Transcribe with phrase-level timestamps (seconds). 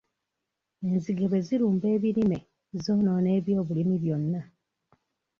[0.87, 2.39] Enzige bwe zirumba ebirime,
[2.83, 4.41] zoonoona ebyobulimi byonna.